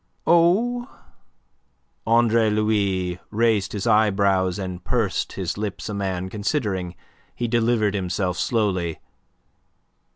"Oh," 0.25 0.89
Andre 2.07 2.49
Louis 2.49 3.19
raised 3.29 3.73
his 3.73 3.85
eyebrows 3.85 4.57
and 4.57 4.83
pursed 4.83 5.33
his 5.33 5.59
lips, 5.59 5.89
a 5.89 5.93
man 5.93 6.27
considering. 6.27 6.95
He 7.35 7.47
delivered 7.47 7.93
himself 7.93 8.39
slowly. 8.39 8.99